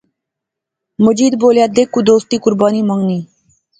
مجید 1.05 1.33
بولیا، 1.41 1.65
دیکھ 1.77 1.95
دوستی 2.09 2.37
قربانی 2.43 2.81
منگنی 2.89 3.19